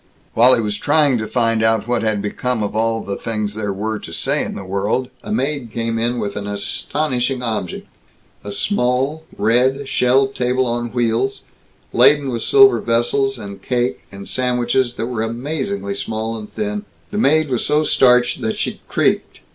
While 0.33 0.55
he 0.55 0.61
was 0.61 0.77
trying 0.77 1.19
to 1.19 1.27
find 1.27 1.61
out 1.63 1.87
what 1.87 2.01
had 2.01 2.23
become 2.23 2.63
of 2.63 2.75
all 2.75 3.01
the 3.01 3.17
things 3.17 3.53
there 3.53 3.71
were 3.71 3.99
to 3.99 4.11
say 4.11 4.43
in 4.43 4.55
the 4.55 4.63
world, 4.65 5.11
a 5.23 5.31
maid 5.31 5.71
came 5.71 5.99
in 5.99 6.17
with 6.17 6.35
an 6.35 6.47
astonishing 6.47 7.43
object 7.43 7.87
a 8.43 8.51
small, 8.51 9.25
red, 9.37 9.87
shelved 9.87 10.35
table 10.35 10.65
on 10.65 10.87
wheels, 10.91 11.43
laden 11.93 12.29
with 12.31 12.41
silver 12.41 12.79
vessels, 12.81 13.37
and 13.37 13.61
cake, 13.61 13.99
and 14.11 14.27
sandwiches 14.27 14.95
that 14.95 15.05
were 15.05 15.21
amazingly 15.21 15.93
small 15.93 16.35
and 16.35 16.51
thin. 16.51 16.83
The 17.11 17.19
maid 17.19 17.49
was 17.51 17.63
so 17.63 17.83
starched 17.83 18.41
that 18.41 18.57
she 18.57 18.81
creaked. 18.87 19.41